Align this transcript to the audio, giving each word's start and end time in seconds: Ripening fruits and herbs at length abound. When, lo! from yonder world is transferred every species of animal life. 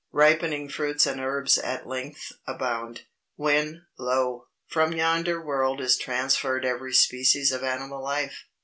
Ripening 0.11 0.67
fruits 0.67 1.05
and 1.05 1.21
herbs 1.21 1.59
at 1.59 1.85
length 1.85 2.31
abound. 2.47 3.03
When, 3.35 3.85
lo! 3.99 4.47
from 4.65 4.93
yonder 4.93 5.39
world 5.39 5.79
is 5.79 5.95
transferred 5.95 6.65
every 6.65 6.95
species 6.95 7.51
of 7.51 7.61
animal 7.63 8.01
life. 8.03 8.45